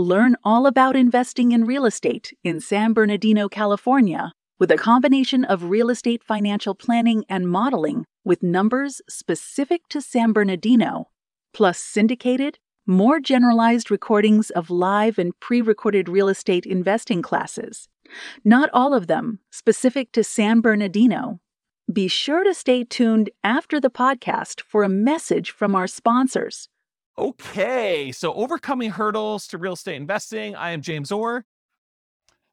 Learn 0.00 0.34
all 0.42 0.66
about 0.66 0.96
investing 0.96 1.52
in 1.52 1.66
real 1.66 1.84
estate 1.84 2.32
in 2.42 2.58
San 2.58 2.94
Bernardino, 2.94 3.50
California, 3.50 4.32
with 4.58 4.70
a 4.70 4.78
combination 4.78 5.44
of 5.44 5.64
real 5.64 5.90
estate 5.90 6.24
financial 6.24 6.74
planning 6.74 7.22
and 7.28 7.46
modeling 7.46 8.06
with 8.24 8.42
numbers 8.42 9.02
specific 9.10 9.86
to 9.90 10.00
San 10.00 10.32
Bernardino, 10.32 11.10
plus 11.52 11.78
syndicated, 11.78 12.58
more 12.86 13.20
generalized 13.20 13.90
recordings 13.90 14.48
of 14.48 14.70
live 14.70 15.18
and 15.18 15.38
pre 15.38 15.60
recorded 15.60 16.08
real 16.08 16.30
estate 16.30 16.64
investing 16.64 17.20
classes. 17.20 17.86
Not 18.42 18.70
all 18.72 18.94
of 18.94 19.06
them 19.06 19.40
specific 19.50 20.12
to 20.12 20.24
San 20.24 20.62
Bernardino. 20.62 21.40
Be 21.92 22.08
sure 22.08 22.42
to 22.42 22.54
stay 22.54 22.84
tuned 22.84 23.28
after 23.44 23.78
the 23.78 23.90
podcast 23.90 24.62
for 24.62 24.82
a 24.82 24.88
message 24.88 25.50
from 25.50 25.74
our 25.74 25.86
sponsors. 25.86 26.70
Okay, 27.20 28.12
so 28.12 28.32
overcoming 28.32 28.92
hurdles 28.92 29.46
to 29.48 29.58
real 29.58 29.74
estate 29.74 29.96
investing. 29.96 30.56
I 30.56 30.70
am 30.70 30.80
James 30.80 31.12
Orr. 31.12 31.44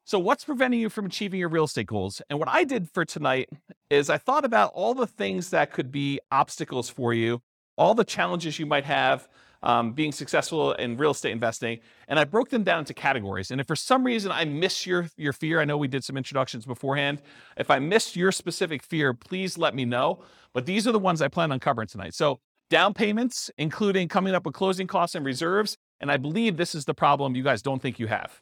So, 0.04 0.18
what's 0.18 0.44
preventing 0.44 0.78
you 0.78 0.90
from 0.90 1.06
achieving 1.06 1.40
your 1.40 1.48
real 1.48 1.64
estate 1.64 1.86
goals? 1.86 2.20
And 2.28 2.38
what 2.38 2.50
I 2.50 2.64
did 2.64 2.90
for 2.90 3.06
tonight 3.06 3.48
is 3.88 4.10
I 4.10 4.18
thought 4.18 4.44
about 4.44 4.72
all 4.74 4.92
the 4.92 5.06
things 5.06 5.48
that 5.50 5.72
could 5.72 5.90
be 5.90 6.20
obstacles 6.30 6.90
for 6.90 7.14
you, 7.14 7.40
all 7.78 7.94
the 7.94 8.04
challenges 8.04 8.58
you 8.58 8.66
might 8.66 8.84
have 8.84 9.26
um, 9.62 9.92
being 9.92 10.12
successful 10.12 10.74
in 10.74 10.98
real 10.98 11.12
estate 11.12 11.32
investing, 11.32 11.78
and 12.06 12.18
I 12.18 12.24
broke 12.24 12.50
them 12.50 12.62
down 12.62 12.80
into 12.80 12.92
categories. 12.92 13.50
And 13.50 13.62
if 13.62 13.66
for 13.66 13.74
some 13.74 14.04
reason 14.04 14.30
I 14.30 14.44
miss 14.44 14.84
your 14.86 15.08
your 15.16 15.32
fear, 15.32 15.62
I 15.62 15.64
know 15.64 15.78
we 15.78 15.88
did 15.88 16.04
some 16.04 16.18
introductions 16.18 16.66
beforehand. 16.66 17.22
If 17.56 17.70
I 17.70 17.78
missed 17.78 18.16
your 18.16 18.32
specific 18.32 18.82
fear, 18.82 19.14
please 19.14 19.56
let 19.56 19.74
me 19.74 19.86
know. 19.86 20.20
But 20.52 20.66
these 20.66 20.86
are 20.86 20.92
the 20.92 20.98
ones 20.98 21.22
I 21.22 21.28
plan 21.28 21.52
on 21.52 21.58
covering 21.58 21.88
tonight. 21.88 22.12
So 22.12 22.40
down 22.70 22.94
payments, 22.94 23.50
including 23.58 24.08
coming 24.08 24.34
up 24.34 24.44
with 24.44 24.54
closing 24.54 24.86
costs 24.86 25.14
and 25.14 25.24
reserves. 25.24 25.76
And 26.00 26.10
I 26.10 26.16
believe 26.16 26.56
this 26.56 26.74
is 26.74 26.84
the 26.84 26.94
problem 26.94 27.34
you 27.34 27.42
guys 27.42 27.62
don't 27.62 27.80
think 27.80 27.98
you 27.98 28.06
have. 28.06 28.40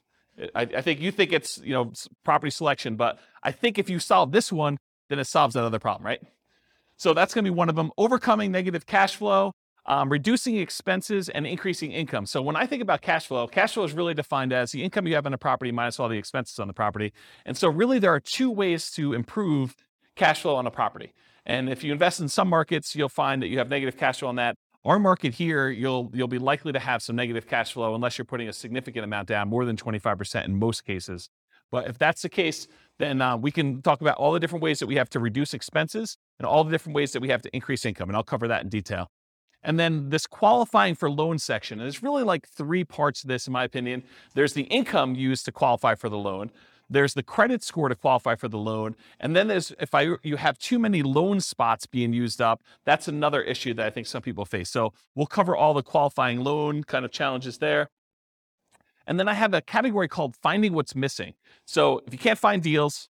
I, 0.54 0.62
I, 0.62 0.82
think 0.82 1.00
you 1.00 1.10
think 1.10 1.32
it's 1.32 1.58
you 1.64 1.72
know 1.72 1.92
property 2.24 2.50
selection, 2.50 2.96
but 2.96 3.18
I 3.42 3.52
think 3.52 3.78
if 3.78 3.88
you 3.88 3.98
solve 3.98 4.32
this 4.32 4.52
one, 4.52 4.76
then 5.08 5.18
it 5.18 5.26
solves 5.26 5.54
that 5.54 5.64
other 5.64 5.78
problem, 5.78 6.04
right? 6.04 6.20
So 6.98 7.14
that's 7.14 7.34
going 7.34 7.44
to 7.44 7.50
be 7.50 7.54
one 7.54 7.68
of 7.68 7.76
them. 7.76 7.90
Overcoming 7.96 8.52
negative 8.52 8.86
cash 8.86 9.16
flow, 9.16 9.52
um, 9.86 10.10
reducing 10.10 10.56
expenses, 10.56 11.28
and 11.28 11.46
increasing 11.46 11.92
income. 11.92 12.26
So 12.26 12.42
when 12.42 12.56
I 12.56 12.66
think 12.66 12.82
about 12.82 13.02
cash 13.02 13.26
flow, 13.26 13.46
cash 13.46 13.74
flow 13.74 13.84
is 13.84 13.92
really 13.92 14.14
defined 14.14 14.52
as 14.52 14.72
the 14.72 14.82
income 14.82 15.06
you 15.06 15.14
have 15.14 15.26
on 15.26 15.32
a 15.32 15.38
property 15.38 15.72
minus 15.72 16.00
all 16.00 16.08
the 16.08 16.18
expenses 16.18 16.58
on 16.58 16.68
the 16.68 16.74
property. 16.74 17.12
And 17.44 17.56
so 17.56 17.68
really 17.68 17.98
there 17.98 18.12
are 18.12 18.20
two 18.20 18.50
ways 18.50 18.90
to 18.92 19.12
improve 19.14 19.76
cash 20.16 20.42
flow 20.42 20.56
on 20.56 20.66
a 20.66 20.70
property. 20.70 21.12
And 21.46 21.70
if 21.70 21.84
you 21.84 21.92
invest 21.92 22.20
in 22.20 22.28
some 22.28 22.48
markets, 22.48 22.94
you'll 22.96 23.08
find 23.08 23.40
that 23.40 23.46
you 23.48 23.58
have 23.58 23.70
negative 23.70 23.96
cash 23.96 24.18
flow 24.18 24.28
on 24.28 24.36
that. 24.36 24.56
Our 24.84 24.98
market 24.98 25.34
here, 25.34 25.68
you'll 25.68 26.10
you'll 26.12 26.28
be 26.28 26.38
likely 26.38 26.72
to 26.72 26.78
have 26.78 27.02
some 27.02 27.16
negative 27.16 27.46
cash 27.46 27.72
flow 27.72 27.94
unless 27.94 28.18
you're 28.18 28.24
putting 28.24 28.48
a 28.48 28.52
significant 28.52 29.04
amount 29.04 29.28
down, 29.28 29.48
more 29.48 29.64
than 29.64 29.76
25% 29.76 30.44
in 30.44 30.58
most 30.58 30.84
cases. 30.84 31.28
But 31.72 31.88
if 31.88 31.98
that's 31.98 32.22
the 32.22 32.28
case, 32.28 32.68
then 32.98 33.20
uh, 33.20 33.36
we 33.36 33.50
can 33.50 33.82
talk 33.82 34.00
about 34.00 34.16
all 34.16 34.32
the 34.32 34.40
different 34.40 34.62
ways 34.62 34.78
that 34.78 34.86
we 34.86 34.96
have 34.96 35.10
to 35.10 35.20
reduce 35.20 35.54
expenses 35.54 36.16
and 36.38 36.46
all 36.46 36.62
the 36.62 36.70
different 36.70 36.94
ways 36.94 37.12
that 37.12 37.20
we 37.20 37.28
have 37.28 37.42
to 37.42 37.54
increase 37.54 37.84
income. 37.84 38.08
And 38.08 38.16
I'll 38.16 38.22
cover 38.22 38.46
that 38.48 38.62
in 38.62 38.68
detail. 38.68 39.08
And 39.62 39.80
then 39.80 40.10
this 40.10 40.28
qualifying 40.28 40.94
for 40.94 41.10
loan 41.10 41.38
section, 41.38 41.80
and 41.80 41.86
there's 41.86 42.02
really 42.02 42.22
like 42.22 42.46
three 42.46 42.84
parts 42.84 43.22
to 43.22 43.26
this, 43.26 43.48
in 43.48 43.52
my 43.52 43.64
opinion. 43.64 44.04
There's 44.34 44.52
the 44.52 44.62
income 44.62 45.16
used 45.16 45.44
to 45.46 45.52
qualify 45.52 45.96
for 45.96 46.08
the 46.08 46.18
loan. 46.18 46.52
There's 46.88 47.14
the 47.14 47.22
credit 47.22 47.62
score 47.62 47.88
to 47.88 47.94
qualify 47.94 48.36
for 48.36 48.48
the 48.48 48.58
loan, 48.58 48.94
and 49.18 49.34
then 49.34 49.48
there's 49.48 49.72
if 49.80 49.94
I 49.94 50.14
you 50.22 50.36
have 50.36 50.58
too 50.58 50.78
many 50.78 51.02
loan 51.02 51.40
spots 51.40 51.86
being 51.86 52.12
used 52.12 52.40
up, 52.40 52.62
that's 52.84 53.08
another 53.08 53.42
issue 53.42 53.74
that 53.74 53.86
I 53.86 53.90
think 53.90 54.06
some 54.06 54.22
people 54.22 54.44
face. 54.44 54.70
So 54.70 54.92
we'll 55.14 55.26
cover 55.26 55.56
all 55.56 55.74
the 55.74 55.82
qualifying 55.82 56.44
loan 56.44 56.84
kind 56.84 57.04
of 57.04 57.10
challenges 57.10 57.58
there. 57.58 57.90
And 59.06 59.18
then 59.18 59.28
I 59.28 59.34
have 59.34 59.54
a 59.54 59.60
category 59.60 60.08
called 60.08 60.36
finding 60.42 60.72
what's 60.72 60.94
missing. 60.94 61.34
So 61.64 62.02
if 62.06 62.12
you 62.12 62.18
can't 62.18 62.38
find 62.38 62.62
deals, 62.62 63.08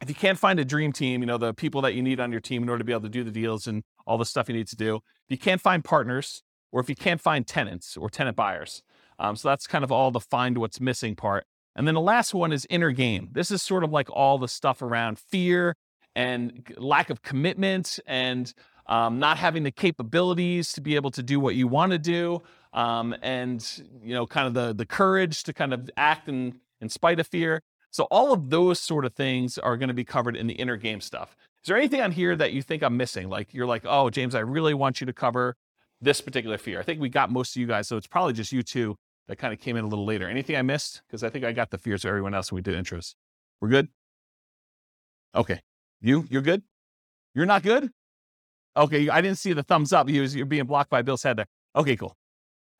if 0.00 0.08
you 0.08 0.14
can't 0.14 0.38
find 0.38 0.60
a 0.60 0.64
dream 0.64 0.92
team, 0.92 1.20
you 1.22 1.26
know, 1.26 1.38
the 1.38 1.52
people 1.52 1.80
that 1.82 1.94
you 1.94 2.02
need 2.02 2.20
on 2.20 2.30
your 2.30 2.40
team 2.40 2.62
in 2.62 2.68
order 2.68 2.78
to 2.78 2.84
be 2.84 2.92
able 2.92 3.02
to 3.02 3.08
do 3.08 3.24
the 3.24 3.32
deals 3.32 3.66
and 3.66 3.82
all 4.06 4.16
the 4.16 4.24
stuff 4.24 4.48
you 4.48 4.54
need 4.54 4.68
to 4.68 4.76
do, 4.76 4.96
if 4.96 5.30
you 5.30 5.38
can't 5.38 5.60
find 5.60 5.84
partners, 5.84 6.42
or 6.72 6.80
if 6.80 6.88
you 6.88 6.94
can't 6.94 7.20
find 7.20 7.46
tenants 7.46 7.96
or 7.96 8.10
tenant 8.10 8.36
buyers. 8.36 8.82
Um, 9.18 9.36
so 9.36 9.48
that's 9.48 9.66
kind 9.66 9.84
of 9.84 9.90
all 9.90 10.10
the 10.10 10.20
find 10.20 10.58
what's 10.58 10.80
missing 10.80 11.16
part. 11.16 11.46
And 11.78 11.86
then 11.86 11.94
the 11.94 12.00
last 12.00 12.34
one 12.34 12.50
is 12.50 12.66
inner 12.68 12.90
game. 12.90 13.28
This 13.30 13.52
is 13.52 13.62
sort 13.62 13.84
of 13.84 13.92
like 13.92 14.10
all 14.10 14.36
the 14.36 14.48
stuff 14.48 14.82
around 14.82 15.16
fear 15.16 15.76
and 16.16 16.66
lack 16.76 17.08
of 17.08 17.22
commitment 17.22 18.00
and 18.04 18.52
um, 18.88 19.20
not 19.20 19.38
having 19.38 19.62
the 19.62 19.70
capabilities 19.70 20.72
to 20.72 20.80
be 20.80 20.96
able 20.96 21.12
to 21.12 21.22
do 21.22 21.38
what 21.38 21.54
you 21.54 21.68
want 21.68 21.92
to 21.92 21.98
do, 21.98 22.42
um, 22.72 23.14
and 23.22 23.84
you 24.02 24.12
know, 24.12 24.26
kind 24.26 24.48
of 24.48 24.54
the 24.54 24.74
the 24.74 24.86
courage 24.86 25.44
to 25.44 25.52
kind 25.52 25.72
of 25.72 25.88
act 25.96 26.28
in 26.28 26.58
in 26.80 26.88
spite 26.88 27.20
of 27.20 27.28
fear. 27.28 27.62
So 27.92 28.08
all 28.10 28.32
of 28.32 28.50
those 28.50 28.80
sort 28.80 29.04
of 29.04 29.14
things 29.14 29.56
are 29.56 29.76
going 29.76 29.88
to 29.88 29.94
be 29.94 30.04
covered 30.04 30.34
in 30.36 30.48
the 30.48 30.54
inner 30.54 30.76
game 30.76 31.00
stuff. 31.00 31.36
Is 31.62 31.68
there 31.68 31.76
anything 31.76 32.00
on 32.00 32.10
here 32.10 32.34
that 32.34 32.52
you 32.52 32.62
think 32.62 32.82
I'm 32.82 32.96
missing? 32.96 33.28
Like 33.28 33.54
you're 33.54 33.66
like, 33.66 33.84
oh, 33.86 34.10
James, 34.10 34.34
I 34.34 34.40
really 34.40 34.74
want 34.74 35.00
you 35.00 35.06
to 35.06 35.12
cover 35.12 35.54
this 36.00 36.20
particular 36.20 36.58
fear. 36.58 36.80
I 36.80 36.82
think 36.82 37.00
we 37.00 37.08
got 37.08 37.30
most 37.30 37.54
of 37.54 37.60
you 37.60 37.68
guys, 37.68 37.86
so 37.86 37.96
it's 37.96 38.08
probably 38.08 38.32
just 38.32 38.50
you 38.50 38.64
two 38.64 38.96
that 39.28 39.36
kind 39.36 39.52
of 39.52 39.60
came 39.60 39.76
in 39.76 39.84
a 39.84 39.88
little 39.88 40.04
later. 40.04 40.28
Anything 40.28 40.56
I 40.56 40.62
missed? 40.62 41.02
Because 41.06 41.22
I 41.22 41.28
think 41.28 41.44
I 41.44 41.52
got 41.52 41.70
the 41.70 41.78
fears 41.78 42.04
of 42.04 42.08
everyone 42.08 42.34
else 42.34 42.50
when 42.50 42.56
we 42.56 42.62
did 42.62 42.74
intros. 42.82 43.14
We're 43.60 43.68
good? 43.68 43.88
Okay. 45.34 45.60
You? 46.00 46.26
You're 46.30 46.42
good? 46.42 46.62
You're 47.34 47.46
not 47.46 47.62
good? 47.62 47.90
Okay. 48.76 49.08
I 49.08 49.20
didn't 49.20 49.38
see 49.38 49.52
the 49.52 49.62
thumbs 49.62 49.92
up. 49.92 50.08
You, 50.08 50.22
you're 50.22 50.46
being 50.46 50.64
blocked 50.64 50.90
by 50.90 51.02
Bill's 51.02 51.22
head 51.22 51.36
there. 51.36 51.46
Okay, 51.76 51.94
cool. 51.96 52.16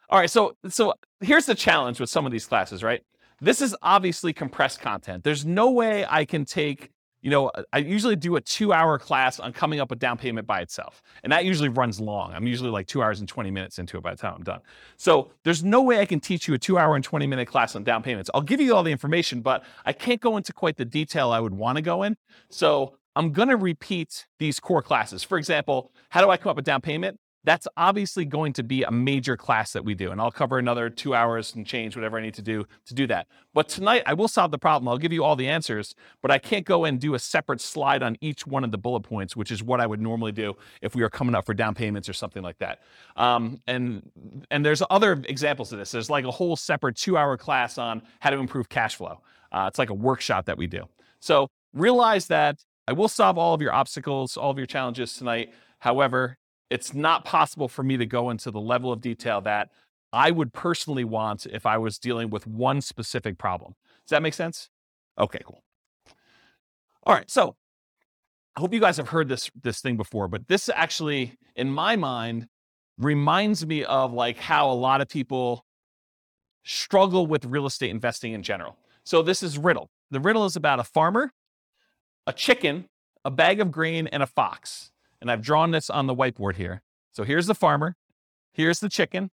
All 0.08 0.19
right. 0.19 0.31
So, 0.31 0.56
so 0.69 0.94
here's 1.20 1.47
the 1.47 1.54
challenge 1.54 2.00
with 2.00 2.10
some 2.10 2.25
of 2.25 2.32
these 2.32 2.47
classes, 2.47 2.82
right? 2.82 3.03
This 3.41 3.60
is 3.60 3.76
obviously 3.82 4.32
compressed 4.32 4.81
content. 4.81 5.22
There's 5.22 5.44
no 5.44 5.70
way 5.70 6.06
I 6.08 6.25
can 6.25 6.44
take 6.44 6.91
you 7.21 7.31
know, 7.31 7.51
I 7.73 7.79
usually 7.79 8.17
do 8.17 8.37
a 8.37 8.41
two 8.41 8.73
hour 8.73 8.99
class 8.99 9.41
on 9.41 9.53
coming 9.53 9.81
up 9.81 9.91
with 9.91 9.99
down 9.99 10.19
payment 10.19 10.47
by 10.47 10.61
itself. 10.61 11.03
And 11.23 11.33
that 11.33 11.45
usually 11.45 11.69
runs 11.69 12.01
long. 12.01 12.33
I'm 12.33 12.47
usually 12.47 12.71
like 12.71 12.87
two 12.87 13.03
hours 13.03 13.21
and 13.21 13.29
20 13.29 13.51
minutes 13.51 13.79
into 13.79 13.97
it 13.97 14.03
by 14.03 14.12
the 14.12 14.17
time 14.17 14.34
I'm 14.37 14.45
done. 14.45 14.61
So 14.97 15.31
there's 15.45 15.65
no 15.65 15.83
way 15.83 16.01
I 16.01 16.06
can 16.06 16.21
teach 16.21 16.47
you 16.47 16.55
a 16.55 16.59
two 16.59 16.79
hour 16.79 16.95
and 16.95 17.05
20 17.05 17.27
minute 17.27 17.49
class 17.49 17.75
on 17.75 17.84
down 17.84 18.03
payments. 18.03 18.31
I'll 18.34 18.43
give 18.43 18.61
you 18.61 18.75
all 18.75 18.83
the 18.83 18.93
information, 18.93 19.41
but 19.41 19.65
I 19.84 19.93
can't 19.93 20.21
go 20.21 20.37
into 20.37 20.53
quite 20.53 20.77
the 20.77 20.84
detail 20.84 21.31
I 21.31 21.41
would 21.41 21.55
want 21.55 21.77
to 21.77 21.83
go 21.83 22.03
in. 22.05 22.17
So 22.51 22.95
I'm 23.17 23.33
going 23.33 23.49
to 23.49 23.56
repeat 23.56 24.27
these 24.39 24.61
core 24.61 24.83
classes. 24.83 25.25
For 25.25 25.39
example, 25.39 25.93
how 26.11 26.21
do 26.21 26.31
I 26.31 26.37
come 26.37 26.50
up 26.50 26.56
with 26.56 26.65
down 26.65 26.81
payment? 26.81 27.19
That's 27.48 27.66
obviously 27.78 28.26
going 28.26 28.53
to 28.53 28.62
be 28.62 28.82
a 28.82 28.91
major 28.91 29.34
class 29.34 29.72
that 29.72 29.82
we 29.82 29.94
do. 29.94 30.10
And 30.10 30.20
I'll 30.20 30.31
cover 30.31 30.59
another 30.59 30.91
two 30.91 31.14
hours 31.14 31.54
and 31.54 31.66
change 31.66 31.97
whatever 31.97 32.19
I 32.19 32.20
need 32.20 32.34
to 32.34 32.42
do 32.42 32.66
to 32.84 32.92
do 32.92 33.06
that. 33.06 33.26
But 33.54 33.70
tonight, 33.70 34.03
I 34.04 34.12
will 34.12 34.28
solve 34.28 34.50
the 34.50 34.59
problem. 34.59 34.86
I'll 34.86 34.98
give 34.98 35.14
you 35.14 35.25
all 35.25 35.34
the 35.34 35.48
answers, 35.48 35.94
but 36.20 36.31
I 36.31 36.37
can't 36.37 36.66
go 36.66 36.84
and 36.84 37.00
do 37.00 37.14
a 37.14 37.19
separate 37.19 37.62
slide 37.62 38.03
on 38.03 38.19
each 38.20 38.47
one 38.47 38.64
of 38.64 38.70
the 38.70 38.76
bullet 38.76 39.00
points, 39.00 39.34
which 39.34 39.50
is 39.50 39.62
what 39.62 39.81
I 39.81 39.87
would 39.87 39.98
normally 39.98 40.31
do 40.31 40.56
if 40.82 40.94
we 40.94 41.00
were 41.00 41.08
coming 41.08 41.34
up 41.34 41.47
for 41.47 41.54
down 41.54 41.75
payments 41.75 42.06
or 42.06 42.12
something 42.12 42.42
like 42.42 42.58
that. 42.58 42.81
Um, 43.16 43.62
and, 43.66 44.10
and 44.50 44.62
there's 44.62 44.82
other 44.91 45.12
examples 45.26 45.72
of 45.72 45.78
this. 45.78 45.91
There's 45.91 46.10
like 46.10 46.26
a 46.26 46.31
whole 46.31 46.54
separate 46.54 46.97
two 46.97 47.16
hour 47.16 47.38
class 47.38 47.78
on 47.78 48.03
how 48.20 48.28
to 48.28 48.37
improve 48.37 48.69
cash 48.69 48.97
flow. 48.97 49.22
Uh, 49.50 49.64
it's 49.69 49.78
like 49.78 49.88
a 49.88 49.94
workshop 49.94 50.44
that 50.44 50.58
we 50.58 50.67
do. 50.67 50.84
So 51.20 51.49
realize 51.73 52.26
that 52.26 52.62
I 52.87 52.93
will 52.93 53.08
solve 53.08 53.38
all 53.38 53.55
of 53.55 53.62
your 53.62 53.73
obstacles, 53.73 54.37
all 54.37 54.50
of 54.50 54.58
your 54.58 54.67
challenges 54.67 55.14
tonight. 55.17 55.55
However, 55.78 56.37
it's 56.70 56.94
not 56.94 57.25
possible 57.25 57.69
for 57.69 57.82
me 57.82 57.97
to 57.97 58.06
go 58.06 58.31
into 58.31 58.50
the 58.50 58.61
level 58.61 58.93
of 58.93 59.00
detail 59.00 59.41
that 59.43 59.70
I 60.12 60.31
would 60.31 60.53
personally 60.53 61.05
want 61.05 61.47
if 61.47 61.67
I 61.67 61.79
was 61.79 61.99
dealing 61.99 62.31
with 62.31 62.47
one 62.47 62.81
specific 62.81 63.38
problem. 63.38 63.75
Does 64.06 64.11
that 64.11 64.23
make 64.23 64.35
sense? 64.35 64.70
Okay, 65.19 65.41
cool. 65.44 65.62
All 67.05 67.15
right, 67.15 67.31
so 67.31 67.56
I 68.56 68.61
hope 68.61 68.73
you 68.75 68.81
guys 68.81 68.97
have 68.97 69.09
heard 69.09 69.29
this 69.29 69.50
this 69.62 69.81
thing 69.81 69.97
before, 69.97 70.29
but 70.29 70.49
this 70.49 70.69
actually, 70.75 71.37
in 71.56 71.70
my 71.70 71.97
mind, 71.97 72.49
reminds 72.99 73.67
me 73.67 73.85
of 73.85 74.12
like 74.12 74.38
how 74.38 74.71
a 74.71 74.75
lot 74.75 75.00
of 75.00 75.09
people 75.09 75.64
struggle 76.64 77.26
with 77.26 77.44
real 77.44 77.67
estate 77.67 77.91
investing 77.91 78.32
in 78.32 78.43
general. 78.43 78.76
So 79.05 79.23
this 79.23 79.43
is 79.43 79.56
riddle. 79.56 79.91
The 80.11 80.21
riddle 80.21 80.44
is 80.44 80.56
about 80.56 80.81
a 80.81 80.85
farmer, 80.85 81.32
a 82.26 82.32
chicken, 82.32 82.88
a 83.25 83.31
bag 83.31 83.61
of 83.61 83.71
grain, 83.71 84.06
and 84.09 84.23
a 84.23 84.26
fox. 84.26 84.91
And 85.20 85.31
I've 85.31 85.43
drawn 85.43 85.70
this 85.70 85.91
on 85.91 86.06
the 86.06 86.15
whiteboard 86.15 86.56
here. 86.56 86.82
So 87.12 87.25
here's 87.25 87.47
the 87.47 87.55
farmer, 87.55 87.97
here's 88.53 88.81
the 88.81 88.88
chicken, 88.88 89.31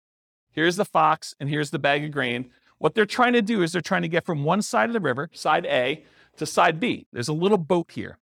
here's 0.51 0.75
the 0.75 0.85
fox, 0.85 1.35
and 1.39 1.49
here's 1.49 1.69
the 1.69 1.79
bag 1.79 2.03
of 2.03 2.11
grain. 2.11 2.49
What 2.77 2.95
they're 2.95 3.05
trying 3.05 3.33
to 3.33 3.41
do 3.41 3.61
is 3.61 3.71
they're 3.71 3.81
trying 3.81 4.01
to 4.01 4.07
get 4.07 4.25
from 4.25 4.43
one 4.43 4.61
side 4.61 4.89
of 4.89 4.93
the 4.93 4.99
river, 4.99 5.29
side 5.33 5.65
A, 5.65 6.03
to 6.37 6.45
side 6.45 6.79
B. 6.79 7.07
There's 7.13 7.27
a 7.27 7.33
little 7.33 7.57
boat 7.57 7.91
here. 7.91 8.17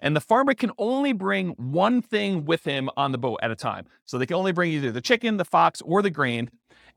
And 0.00 0.14
the 0.14 0.20
farmer 0.20 0.54
can 0.54 0.70
only 0.76 1.12
bring 1.12 1.50
one 1.50 2.02
thing 2.02 2.44
with 2.44 2.64
him 2.64 2.90
on 2.96 3.12
the 3.12 3.18
boat 3.18 3.38
at 3.42 3.50
a 3.50 3.56
time. 3.56 3.86
So 4.04 4.18
they 4.18 4.26
can 4.26 4.36
only 4.36 4.52
bring 4.52 4.72
either 4.72 4.90
the 4.90 5.00
chicken, 5.00 5.36
the 5.36 5.44
fox, 5.44 5.80
or 5.82 6.02
the 6.02 6.10
grain. 6.10 6.50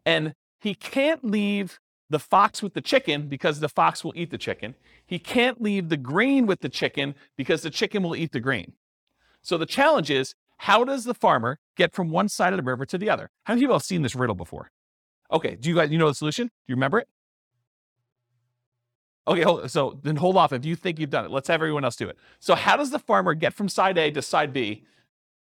And 0.06 0.34
he 0.60 0.74
can't 0.74 1.24
leave 1.24 1.80
the 2.10 2.20
fox 2.20 2.64
with 2.64 2.74
the 2.74 2.82
chicken 2.82 3.28
because 3.28 3.60
the 3.60 3.70
fox 3.70 4.04
will 4.04 4.14
eat 4.16 4.32
the 4.32 4.38
chicken. 4.38 4.76
He 5.06 5.20
can't 5.20 5.62
leave 5.62 5.90
the 5.90 5.98
grain 5.98 6.48
with 6.48 6.62
the 6.62 6.70
chicken 6.70 7.16
because 7.36 7.62
the 7.62 7.70
chicken 7.70 8.04
will 8.04 8.16
eat 8.16 8.32
the 8.32 8.40
grain. 8.40 8.74
So 9.48 9.58
the 9.58 9.66
challenge 9.66 10.12
is 10.12 10.36
how 10.58 10.84
does 10.84 11.06
the 11.06 11.14
farmer 11.14 11.58
get 11.78 11.94
from 11.94 12.10
one 12.10 12.28
side 12.28 12.52
of 12.52 12.58
the 12.58 12.64
river 12.64 12.86
to 12.86 12.98
the 12.98 13.10
other? 13.10 13.30
How 13.46 13.54
many 13.54 13.62
people 13.62 13.76
have 13.76 13.84
seen 13.84 14.02
this 14.02 14.14
riddle 14.14 14.36
before? 14.36 14.70
Okay, 15.32 15.56
do 15.56 15.70
you 15.70 15.76
guys 15.76 15.90
you 15.90 15.98
know 15.98 16.10
the 16.10 16.16
solution? 16.16 16.48
Do 16.48 16.52
you 16.68 16.76
remember 16.76 17.00
it? 17.00 17.08
Okay, 19.26 19.44
hold, 19.44 19.72
so 19.72 20.02
then 20.04 20.18
hold 20.18 20.36
off 20.36 20.52
if 20.52 20.66
you 20.66 20.76
think 20.76 21.00
you've 21.00 21.12
done 21.12 21.24
it. 21.24 21.32
Let's 21.32 21.48
have 21.48 21.62
everyone 21.62 21.86
else 21.86 21.96
do 21.96 22.10
it. 22.10 22.18
So 22.40 22.56
how 22.56 22.76
does 22.76 22.92
the 22.92 23.00
farmer 23.00 23.34
get 23.34 23.54
from 23.54 23.70
side 23.70 23.98
A 23.98 24.12
to 24.12 24.22
side 24.22 24.52
B, 24.52 24.84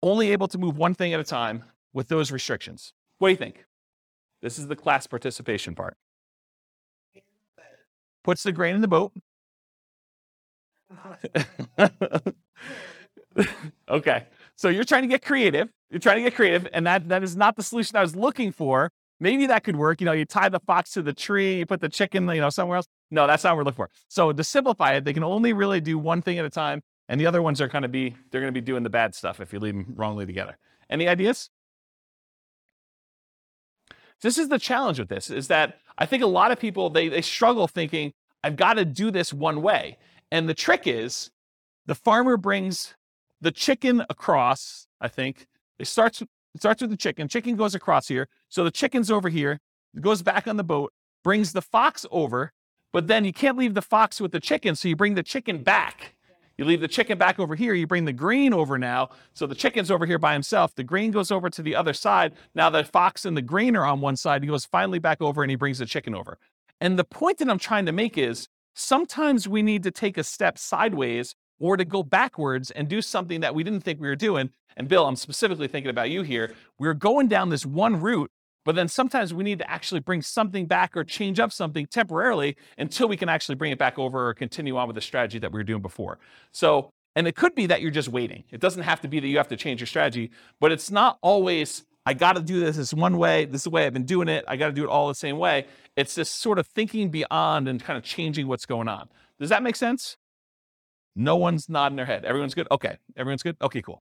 only 0.03 0.31
able 0.31 0.47
to 0.49 0.59
move 0.59 0.77
one 0.77 0.93
thing 0.93 1.11
at 1.15 1.19
a 1.19 1.23
time 1.23 1.63
with 1.91 2.07
those 2.07 2.31
restrictions? 2.31 2.93
What 3.17 3.29
do 3.29 3.31
you 3.31 3.37
think? 3.37 3.65
This 4.43 4.59
is 4.59 4.67
the 4.67 4.75
class 4.75 5.07
participation 5.07 5.73
part. 5.73 5.97
Puts 8.23 8.43
the 8.43 8.51
grain 8.51 8.75
in 8.75 8.81
the 8.81 8.87
boat. 8.87 9.13
okay. 13.89 14.25
So 14.55 14.69
you're 14.69 14.83
trying 14.83 15.03
to 15.03 15.07
get 15.07 15.23
creative. 15.23 15.69
You're 15.89 15.99
trying 15.99 16.17
to 16.17 16.23
get 16.23 16.35
creative, 16.35 16.67
and 16.73 16.85
that 16.87 17.07
that 17.09 17.23
is 17.23 17.35
not 17.35 17.55
the 17.55 17.63
solution 17.63 17.95
I 17.95 18.01
was 18.01 18.15
looking 18.15 18.51
for. 18.51 18.91
Maybe 19.19 19.47
that 19.47 19.63
could 19.63 19.75
work. 19.75 20.01
You 20.01 20.05
know, 20.05 20.11
you 20.11 20.25
tie 20.25 20.49
the 20.49 20.59
fox 20.59 20.91
to 20.91 21.01
the 21.01 21.13
tree, 21.13 21.59
you 21.59 21.65
put 21.65 21.79
the 21.79 21.89
chicken, 21.89 22.27
you 22.27 22.41
know, 22.41 22.49
somewhere 22.49 22.77
else. 22.77 22.87
No, 23.11 23.27
that's 23.27 23.43
not 23.43 23.51
what 23.51 23.57
we're 23.57 23.63
looking 23.63 23.77
for. 23.77 23.89
So 24.09 24.33
to 24.33 24.43
simplify 24.43 24.93
it, 24.93 25.05
they 25.05 25.13
can 25.13 25.23
only 25.23 25.53
really 25.53 25.79
do 25.79 25.97
one 25.97 26.21
thing 26.21 26.37
at 26.37 26.45
a 26.45 26.49
time, 26.49 26.81
and 27.07 27.19
the 27.19 27.25
other 27.25 27.41
ones 27.41 27.61
are 27.61 27.67
going 27.67 27.83
to 27.83 27.87
be 27.87 28.15
they're 28.31 28.41
going 28.41 28.53
to 28.53 28.59
be 28.59 28.65
doing 28.65 28.83
the 28.83 28.89
bad 28.89 29.15
stuff 29.15 29.39
if 29.39 29.53
you 29.53 29.59
leave 29.59 29.73
them 29.73 29.93
wrongly 29.95 30.25
together. 30.25 30.57
Any 30.89 31.07
ideas? 31.07 31.49
This 34.21 34.37
is 34.37 34.49
the 34.49 34.59
challenge 34.59 34.99
with 34.99 35.09
this 35.09 35.29
is 35.29 35.47
that 35.49 35.77
I 35.97 36.05
think 36.05 36.23
a 36.23 36.27
lot 36.27 36.51
of 36.51 36.59
people 36.59 36.89
they 36.89 37.09
they 37.09 37.21
struggle 37.21 37.67
thinking 37.67 38.13
I've 38.43 38.55
got 38.55 38.75
to 38.75 38.85
do 38.85 39.11
this 39.11 39.33
one 39.33 39.61
way. 39.61 39.97
And 40.31 40.47
the 40.47 40.53
trick 40.53 40.83
is 40.85 41.31
the 41.85 41.95
farmer 41.95 42.37
brings 42.37 42.95
the 43.41 43.51
chicken 43.51 44.03
across, 44.09 44.87
I 45.01 45.07
think. 45.07 45.47
It 45.79 45.87
starts 45.87 46.21
it 46.21 46.61
starts 46.61 46.81
with 46.81 46.89
the 46.89 46.97
chicken. 46.97 47.27
Chicken 47.27 47.57
goes 47.57 47.75
across 47.75 48.07
here. 48.07 48.29
So 48.47 48.63
the 48.63 48.71
chicken's 48.71 49.11
over 49.11 49.27
here, 49.27 49.59
it 49.93 50.01
goes 50.01 50.21
back 50.21 50.47
on 50.47 50.55
the 50.55 50.63
boat, 50.63 50.93
brings 51.23 51.51
the 51.51 51.61
fox 51.61 52.05
over, 52.11 52.53
but 52.93 53.07
then 53.07 53.25
you 53.25 53.33
can't 53.33 53.57
leave 53.57 53.73
the 53.73 53.81
fox 53.81 54.21
with 54.21 54.31
the 54.31 54.39
chicken, 54.39 54.73
so 54.73 54.87
you 54.87 54.95
bring 54.95 55.15
the 55.15 55.23
chicken 55.23 55.63
back. 55.63 56.15
You 56.57 56.63
leave 56.63 56.79
the 56.79 56.87
chicken 56.87 57.17
back 57.17 57.39
over 57.39 57.55
here, 57.55 57.73
you 57.73 57.85
bring 57.85 58.05
the 58.05 58.13
green 58.13 58.53
over 58.53 58.77
now. 58.77 59.09
So 59.33 59.45
the 59.45 59.55
chicken's 59.55 59.91
over 59.91 60.05
here 60.05 60.17
by 60.17 60.31
himself. 60.31 60.73
The 60.75 60.85
green 60.85 61.11
goes 61.11 61.29
over 61.29 61.49
to 61.49 61.61
the 61.61 61.75
other 61.75 61.93
side. 61.93 62.33
Now 62.53 62.69
the 62.69 62.85
fox 62.85 63.25
and 63.25 63.35
the 63.35 63.41
green 63.41 63.75
are 63.75 63.85
on 63.85 63.99
one 63.99 64.15
side. 64.15 64.41
He 64.41 64.47
goes 64.47 64.65
finally 64.65 64.99
back 64.99 65.21
over 65.21 65.43
and 65.43 65.49
he 65.49 65.57
brings 65.57 65.79
the 65.79 65.85
chicken 65.85 66.15
over. 66.15 66.37
And 66.79 66.97
the 66.97 67.03
point 67.03 67.39
that 67.39 67.49
I'm 67.49 67.59
trying 67.59 67.85
to 67.87 67.91
make 67.91 68.17
is 68.17 68.47
sometimes 68.73 69.45
we 69.45 69.61
need 69.61 69.83
to 69.83 69.91
take 69.91 70.17
a 70.17 70.23
step 70.23 70.57
sideways 70.57 71.35
or 71.59 71.77
to 71.77 71.85
go 71.85 72.03
backwards 72.03 72.71
and 72.71 72.87
do 72.87 73.01
something 73.01 73.41
that 73.41 73.55
we 73.55 73.63
didn't 73.63 73.81
think 73.81 73.99
we 73.99 74.07
were 74.07 74.15
doing. 74.15 74.49
And 74.77 74.87
Bill, 74.87 75.05
I'm 75.05 75.15
specifically 75.15 75.67
thinking 75.67 75.89
about 75.89 76.09
you 76.09 76.21
here. 76.21 76.53
We're 76.79 76.93
going 76.93 77.27
down 77.27 77.49
this 77.49 77.65
one 77.65 78.01
route, 78.01 78.29
but 78.65 78.75
then 78.75 78.87
sometimes 78.87 79.33
we 79.33 79.43
need 79.43 79.59
to 79.59 79.71
actually 79.71 80.01
bring 80.01 80.21
something 80.21 80.65
back 80.65 80.97
or 80.97 81.03
change 81.03 81.39
up 81.39 81.51
something 81.51 81.85
temporarily 81.85 82.57
until 82.77 83.07
we 83.07 83.15
can 83.15 83.29
actually 83.29 83.55
bring 83.55 83.71
it 83.71 83.77
back 83.77 83.97
over 83.97 84.27
or 84.29 84.33
continue 84.33 84.75
on 84.77 84.87
with 84.87 84.95
the 84.95 85.01
strategy 85.01 85.39
that 85.39 85.51
we 85.51 85.59
were 85.59 85.63
doing 85.63 85.81
before. 85.81 86.19
So, 86.51 86.89
and 87.15 87.27
it 87.27 87.35
could 87.35 87.55
be 87.55 87.67
that 87.67 87.81
you're 87.81 87.91
just 87.91 88.09
waiting. 88.09 88.43
It 88.51 88.59
doesn't 88.59 88.83
have 88.83 88.99
to 89.01 89.07
be 89.07 89.21
that 89.21 89.27
you 89.27 89.37
have 89.37 89.47
to 89.47 89.55
change 89.55 89.79
your 89.79 89.87
strategy, 89.87 90.31
but 90.59 90.73
it's 90.73 90.91
not 90.91 91.17
always, 91.21 91.85
I 92.05 92.13
got 92.13 92.33
to 92.33 92.41
do 92.41 92.59
this 92.59 92.75
this 92.75 92.93
one 92.93 93.17
way. 93.17 93.45
This 93.45 93.61
is 93.61 93.63
the 93.63 93.69
way 93.69 93.85
I've 93.85 93.93
been 93.93 94.03
doing 94.03 94.27
it. 94.27 94.43
I 94.47 94.57
got 94.57 94.67
to 94.67 94.73
do 94.73 94.83
it 94.83 94.89
all 94.89 95.07
the 95.07 95.15
same 95.15 95.37
way. 95.37 95.67
It's 95.95 96.15
this 96.15 96.29
sort 96.29 96.59
of 96.59 96.67
thinking 96.67 97.09
beyond 97.09 97.69
and 97.69 97.81
kind 97.81 97.97
of 97.97 98.03
changing 98.03 98.47
what's 98.47 98.65
going 98.65 98.89
on. 98.89 99.07
Does 99.39 99.49
that 99.49 99.63
make 99.63 99.77
sense? 99.77 100.17
No 101.15 101.35
one's 101.37 101.69
nodding 101.69 101.95
their 101.95 102.05
head. 102.05 102.25
Everyone's 102.25 102.53
good? 102.53 102.67
Okay. 102.71 102.97
Everyone's 103.15 103.43
good? 103.43 103.55
Okay, 103.61 103.81
cool. 103.81 104.01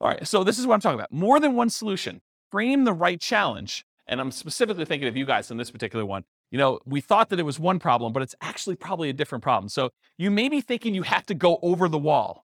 All 0.00 0.08
right. 0.08 0.26
So 0.26 0.42
this 0.42 0.58
is 0.58 0.66
what 0.66 0.74
I'm 0.74 0.80
talking 0.80 0.98
about. 0.98 1.12
More 1.12 1.38
than 1.38 1.54
one 1.54 1.70
solution. 1.70 2.20
Frame 2.50 2.84
the 2.84 2.92
right 2.92 3.20
challenge. 3.20 3.84
And 4.06 4.20
I'm 4.20 4.32
specifically 4.32 4.84
thinking 4.84 5.08
of 5.08 5.16
you 5.16 5.24
guys 5.24 5.50
in 5.50 5.56
this 5.56 5.70
particular 5.70 6.04
one. 6.04 6.24
You 6.50 6.58
know, 6.58 6.80
we 6.84 7.00
thought 7.00 7.30
that 7.30 7.38
it 7.38 7.44
was 7.44 7.58
one 7.58 7.78
problem, 7.78 8.12
but 8.12 8.22
it's 8.22 8.34
actually 8.40 8.76
probably 8.76 9.08
a 9.08 9.12
different 9.12 9.42
problem. 9.42 9.68
So 9.68 9.90
you 10.18 10.30
may 10.30 10.48
be 10.48 10.60
thinking 10.60 10.94
you 10.94 11.04
have 11.04 11.24
to 11.26 11.34
go 11.34 11.58
over 11.62 11.88
the 11.88 11.98
wall. 11.98 12.44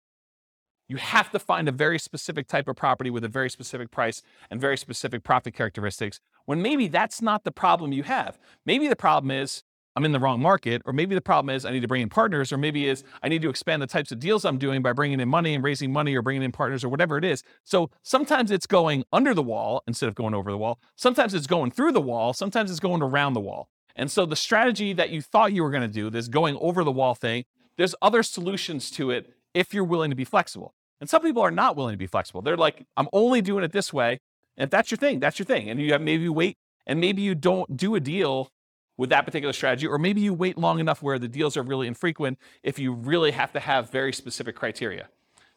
You 0.88 0.98
have 0.98 1.32
to 1.32 1.40
find 1.40 1.68
a 1.68 1.72
very 1.72 1.98
specific 1.98 2.48
type 2.48 2.68
of 2.68 2.76
property 2.76 3.10
with 3.10 3.24
a 3.24 3.28
very 3.28 3.50
specific 3.50 3.90
price 3.90 4.22
and 4.52 4.62
very 4.62 4.78
specific 4.78 5.24
profit 5.24 5.56
characteristics 5.56 6.20
when 6.46 6.62
maybe 6.62 6.88
that's 6.88 7.22
not 7.22 7.44
the 7.44 7.52
problem 7.52 7.92
you 7.92 8.04
have. 8.04 8.38
Maybe 8.66 8.88
the 8.88 8.96
problem 8.96 9.32
is 9.32 9.64
I'm 9.96 10.04
in 10.04 10.12
the 10.12 10.20
wrong 10.20 10.42
market, 10.42 10.82
or 10.86 10.92
maybe 10.92 11.16
the 11.16 11.22
problem 11.22 11.56
is 11.56 11.66
I 11.66 11.72
need 11.72 11.82
to 11.82 11.88
bring 11.88 12.02
in 12.02 12.10
partners, 12.10 12.52
or 12.52 12.58
maybe 12.58 12.88
is 12.88 13.04
I 13.24 13.30
need 13.30 13.42
to 13.44 13.50
expand 13.50 13.82
the 13.82 13.88
types 13.88 14.12
of 14.12 14.20
deals 14.20 14.44
I'm 14.44 14.58
doing 14.58 14.82
by 14.82 14.92
bringing 14.92 15.20
in 15.20 15.30
money 15.30 15.56
and 15.56 15.64
raising 15.64 15.94
money 15.94 16.16
or 16.16 16.22
bringing 16.22 16.44
in 16.44 16.52
partners 16.52 16.84
or 16.84 16.90
whatever 16.90 17.18
it 17.18 17.24
is. 17.24 17.44
So 17.64 17.90
sometimes 18.04 18.52
it's 18.52 18.68
going 18.68 19.06
under 19.14 19.34
the 19.34 19.44
wall 19.44 19.84
instead 19.88 20.10
of 20.10 20.16
going 20.16 20.34
over 20.34 20.52
the 20.52 20.58
wall. 20.58 20.80
Sometimes 20.96 21.34
it's 21.34 21.48
going 21.48 21.72
through 21.72 21.94
the 21.94 22.02
wall. 22.02 22.34
Sometimes 22.34 22.70
it's 22.70 22.80
going 22.80 23.02
around 23.02 23.34
the 23.34 23.40
wall. 23.40 23.70
And 23.96 24.12
so 24.12 24.26
the 24.26 24.36
strategy 24.36 24.92
that 24.94 25.10
you 25.12 25.22
thought 25.22 25.54
you 25.54 25.64
were 25.64 25.72
going 25.72 25.82
to 25.82 25.88
do, 25.88 26.10
this 26.10 26.28
going 26.28 26.58
over 26.60 26.84
the 26.84 26.92
wall 26.92 27.16
thing, 27.16 27.46
there's 27.78 27.96
other 28.02 28.24
solutions 28.24 28.92
to 28.92 29.12
it 29.12 29.34
if 29.54 29.74
you're 29.74 29.86
willing 29.86 30.10
to 30.10 30.16
be 30.16 30.26
flexible. 30.26 30.74
And 31.00 31.10
some 31.10 31.22
people 31.22 31.42
are 31.42 31.52
not 31.52 31.76
willing 31.76 31.94
to 31.94 31.98
be 31.98 32.08
flexible. 32.08 32.42
They're 32.42 32.58
like, 32.58 32.86
I'm 32.98 33.08
only 33.14 33.42
doing 33.42 33.64
it 33.64 33.72
this 33.72 33.94
way. 33.94 34.20
And 34.58 34.66
if 34.66 34.70
that's 34.70 34.92
your 34.92 34.98
thing, 34.98 35.20
that's 35.20 35.40
your 35.40 35.46
thing. 35.46 35.70
And 35.70 35.80
you 35.80 35.92
have 35.94 36.02
maybe 36.02 36.28
wait 36.28 36.58
and 36.86 37.00
maybe 37.00 37.22
you 37.22 37.36
don't 37.36 37.76
do 37.76 37.96
a 37.96 38.00
deal 38.00 38.50
with 38.98 39.10
that 39.10 39.26
particular 39.26 39.54
strategy, 39.54 39.88
or 39.88 39.98
maybe 39.98 40.22
you 40.22 40.34
wait 40.34 40.58
long 40.58 40.80
enough 40.80 41.02
where 41.02 41.20
the 41.20 41.28
deals 41.28 41.58
are 41.58 41.64
really 41.64 41.88
infrequent 41.88 42.38
if 42.64 42.80
you 42.80 42.94
really 42.94 43.32
have 43.32 43.52
to 43.54 43.60
have 43.60 43.90
very 43.90 44.14
specific 44.14 44.56
criteria. 44.56 45.08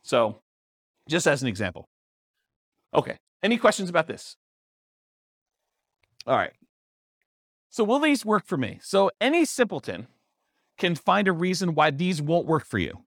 So, 0.02 0.40
just 1.08 1.26
as 1.26 1.43
an 1.43 1.49
example. 1.49 1.88
Okay, 2.94 3.19
any 3.43 3.56
questions 3.58 3.88
about 3.88 4.06
this? 4.06 4.37
All 6.26 6.37
right. 6.37 6.52
So, 7.70 7.85
will 7.85 8.00
these 8.00 8.25
work 8.25 8.46
for 8.46 8.56
me? 8.56 8.79
So, 8.82 9.11
any 9.20 9.44
simpleton 9.44 10.08
can 10.79 10.94
find 10.94 11.29
a 11.29 11.32
reason 11.32 11.74
why 11.74 11.91
these 11.91 12.22
won't 12.22 12.46
work 12.46 12.65
for 12.65 12.79
you. 12.79 13.05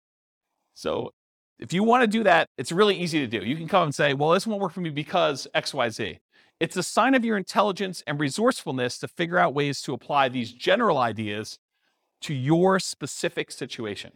So, 0.73 1.13
if 1.59 1.73
you 1.73 1.83
want 1.83 2.01
to 2.01 2.07
do 2.07 2.23
that, 2.23 2.49
it's 2.57 2.71
really 2.71 2.95
easy 2.95 3.19
to 3.19 3.27
do. 3.27 3.45
You 3.45 3.55
can 3.55 3.67
come 3.67 3.83
and 3.83 3.95
say, 3.95 4.13
well, 4.13 4.31
this 4.31 4.45
won't 4.45 4.61
work 4.61 4.73
for 4.73 4.81
me 4.81 4.89
because 4.89 5.47
XYZ. 5.55 6.19
It's 6.59 6.77
a 6.77 6.83
sign 6.83 7.15
of 7.15 7.25
your 7.25 7.37
intelligence 7.37 8.01
and 8.07 8.19
resourcefulness 8.19 8.97
to 8.99 9.07
figure 9.07 9.37
out 9.37 9.53
ways 9.53 9.81
to 9.81 9.93
apply 9.93 10.29
these 10.29 10.51
general 10.53 10.97
ideas 10.97 11.59
to 12.21 12.33
your 12.33 12.79
specific 12.79 13.51
situation. 13.51 14.13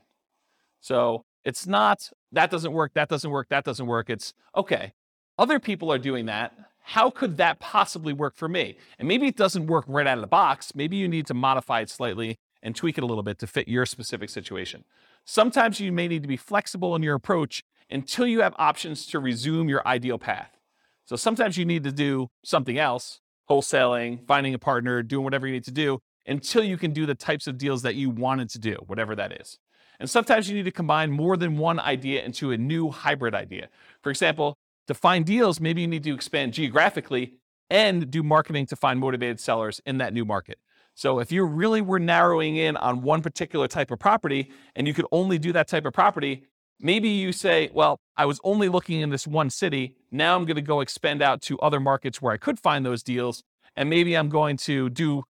So 0.80 1.24
it's 1.44 1.68
not 1.68 2.10
that 2.32 2.50
doesn't 2.50 2.72
work, 2.72 2.94
that 2.94 3.10
doesn't 3.10 3.30
work, 3.30 3.48
that 3.50 3.66
doesn't 3.66 3.88
work. 3.88 4.10
It's 4.10 4.34
okay, 4.56 4.94
other 5.38 5.60
people 5.60 5.92
are 5.92 5.98
doing 5.98 6.26
that. 6.28 6.54
How 6.82 7.10
could 7.10 7.38
that 7.38 7.60
possibly 7.60 8.14
work 8.14 8.36
for 8.36 8.48
me? 8.48 8.78
And 8.98 9.08
maybe 9.08 9.28
it 9.28 9.36
doesn't 9.36 9.68
work 9.68 9.86
right 9.88 10.08
out 10.08 10.18
of 10.18 10.22
the 10.22 10.28
box. 10.28 10.74
Maybe 10.74 10.98
you 10.98 11.08
need 11.08 11.28
to 11.28 11.34
modify 11.34 11.82
it 11.82 11.90
slightly 11.90 12.38
and 12.64 12.76
tweak 12.76 12.98
it 12.98 13.04
a 13.04 13.08
little 13.08 13.24
bit 13.24 13.38
to 13.40 13.48
fit 13.48 13.68
your 13.68 13.86
specific 13.86 14.30
situation. 14.30 14.84
Sometimes 15.32 15.80
you 15.80 15.92
may 15.92 16.08
need 16.08 16.24
to 16.24 16.28
be 16.28 16.38
flexible 16.38 16.96
in 16.96 17.04
your 17.04 17.14
approach 17.14 17.62
until 17.92 18.26
you 18.26 18.42
have 18.42 18.56
options 18.58 19.06
to 19.06 19.20
resume 19.20 19.70
your 19.70 19.88
ideal 19.88 20.18
path. 20.18 20.58
So 21.06 21.16
sometimes 21.16 21.56
you 21.56 21.66
need 21.66 21.84
to 21.84 21.92
do 21.92 22.30
something 22.44 22.80
else, 22.80 23.20
wholesaling, 23.48 24.26
finding 24.26 24.56
a 24.56 24.58
partner, 24.58 25.04
doing 25.04 25.24
whatever 25.24 25.46
you 25.46 25.54
need 25.54 25.66
to 25.66 25.72
do 25.72 26.00
until 26.26 26.64
you 26.64 26.78
can 26.78 26.94
do 26.94 27.06
the 27.06 27.14
types 27.14 27.46
of 27.46 27.60
deals 27.60 27.84
that 27.84 27.94
you 27.94 28.10
wanted 28.10 28.50
to 28.50 28.58
do, 28.58 28.78
whatever 28.88 29.16
that 29.18 29.40
is. 29.40 29.60
And 30.00 30.10
sometimes 30.10 30.50
you 30.50 30.56
need 30.56 30.66
to 30.66 30.72
combine 30.72 31.12
more 31.12 31.38
than 31.38 31.60
one 31.60 31.80
idea 31.80 32.24
into 32.24 32.50
a 32.50 32.58
new 32.58 32.90
hybrid 32.90 33.36
idea. 33.36 33.70
For 34.02 34.10
example, 34.10 34.58
to 34.88 34.96
find 34.96 35.28
deals, 35.28 35.60
maybe 35.60 35.82
you 35.82 35.88
need 35.88 36.06
to 36.06 36.14
expand 36.16 36.54
geographically 36.54 37.36
and 37.70 38.10
do 38.10 38.24
marketing 38.24 38.66
to 38.66 38.76
find 38.76 39.00
motivated 39.00 39.40
sellers 39.40 39.80
in 39.86 40.00
that 40.00 40.12
new 40.12 40.26
market. 40.26 40.58
So 41.00 41.20
if 41.20 41.32
you 41.32 41.46
really 41.46 41.82
were 41.82 42.00
narrowing 42.00 42.58
in 42.58 42.76
on 42.78 43.02
one 43.02 43.22
particular 43.22 43.68
type 43.68 43.90
of 43.90 44.00
property 44.00 44.52
and 44.76 44.86
you 44.86 44.94
could 44.94 45.06
only 45.12 45.38
do 45.38 45.54
that 45.54 45.68
type 45.68 45.86
of 45.86 45.94
property, 45.94 46.44
Maybe 46.82 47.10
you 47.10 47.34
say, 47.34 47.70
well, 47.74 48.00
I 48.16 48.26
was 48.26 48.40
only 48.44 48.70
looking 48.70 49.02
in 49.02 49.10
this 49.10 49.28
one 49.28 49.50
city. 49.50 49.96
Now 50.12 50.36
I'm 50.36 50.46
going 50.46 50.56
to 50.56 50.62
go 50.62 50.80
expand 50.80 51.22
out 51.22 51.42
to 51.44 51.60
other 51.60 51.80
markets 51.80 52.22
where 52.22 52.34
I 52.34 52.38
could 52.38 52.58
find 52.58 52.86
those 52.86 53.04
deals. 53.04 53.44
And 53.76 53.90
maybe 53.90 54.16
I'm 54.16 54.30
going 54.30 54.56
to 54.58 54.90
do 54.90 55.24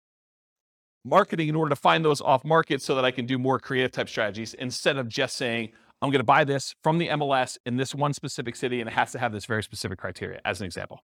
marketing 1.06 1.48
in 1.48 1.56
order 1.56 1.70
to 1.70 1.76
find 1.78 2.04
those 2.04 2.20
off 2.20 2.44
market 2.44 2.82
so 2.82 2.96
that 2.96 3.06
I 3.06 3.12
can 3.12 3.26
do 3.26 3.38
more 3.38 3.60
creative 3.60 3.92
type 3.92 4.10
strategies 4.10 4.54
instead 4.56 4.98
of 4.98 5.08
just 5.08 5.38
saying, 5.38 5.72
I'm 6.02 6.10
going 6.10 6.20
to 6.20 6.26
buy 6.26 6.44
this 6.44 6.76
from 6.84 6.98
the 6.98 7.08
MLS 7.08 7.58
in 7.66 7.78
this 7.78 7.96
one 7.96 8.14
specific 8.14 8.58
city 8.58 8.82
and 8.82 8.90
it 8.90 8.94
has 8.94 9.14
to 9.14 9.20
have 9.20 9.32
this 9.32 9.46
very 9.46 9.64
specific 9.64 10.00
criteria, 10.00 10.42
as 10.44 10.60
an 10.60 10.66
example. 10.66 11.00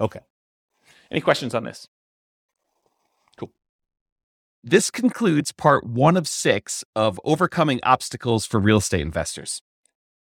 Okay. 0.00 0.20
Any 1.10 1.20
questions 1.20 1.54
on 1.54 1.64
this? 1.64 1.88
This 4.64 4.90
concludes 4.90 5.52
part 5.52 5.86
one 5.86 6.16
of 6.16 6.26
six 6.26 6.84
of 6.96 7.20
Overcoming 7.22 7.78
Obstacles 7.84 8.44
for 8.44 8.58
Real 8.58 8.78
Estate 8.78 9.00
Investors. 9.00 9.62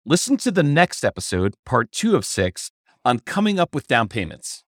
Listen 0.06 0.38
to 0.38 0.50
the 0.50 0.62
next 0.62 1.04
episode, 1.04 1.54
part 1.66 1.92
two 1.92 2.16
of 2.16 2.24
six, 2.24 2.70
on 3.04 3.20
coming 3.20 3.60
up 3.60 3.74
with 3.74 3.86
down 3.86 4.08
payments. 4.08 4.64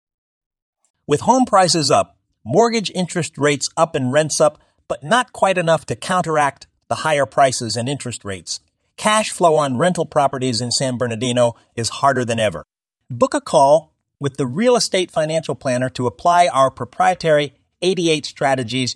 With 1.05 1.21
home 1.21 1.43
prices 1.43 1.91
up, 1.91 2.17
mortgage 2.45 2.89
interest 2.95 3.37
rates 3.37 3.69
up, 3.75 3.95
and 3.95 4.13
rents 4.13 4.39
up, 4.39 4.61
but 4.87 5.03
not 5.03 5.33
quite 5.33 5.57
enough 5.57 5.85
to 5.87 5.95
counteract 5.95 6.65
the 6.87 6.95
higher 6.95 7.25
prices 7.25 7.75
and 7.75 7.89
interest 7.89 8.23
rates, 8.23 8.61
cash 8.95 9.29
flow 9.29 9.55
on 9.57 9.77
rental 9.77 10.05
properties 10.05 10.61
in 10.61 10.71
San 10.71 10.97
Bernardino 10.97 11.55
is 11.75 11.89
harder 11.89 12.23
than 12.23 12.39
ever. 12.39 12.63
Book 13.09 13.33
a 13.33 13.41
call 13.41 13.93
with 14.21 14.37
the 14.37 14.47
Real 14.47 14.77
Estate 14.77 15.11
Financial 15.11 15.53
Planner 15.53 15.89
to 15.89 16.07
apply 16.07 16.47
our 16.47 16.71
proprietary 16.71 17.55
88 17.81 18.25
strategies 18.25 18.95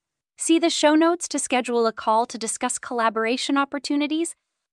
See 0.41 0.57
the 0.57 0.71
show 0.71 0.95
notes 0.95 1.27
to 1.27 1.37
schedule 1.37 1.85
a 1.85 1.93
call 1.93 2.25
to 2.25 2.35
discuss 2.35 2.79
collaboration 2.79 3.59
opportunities 3.59 4.33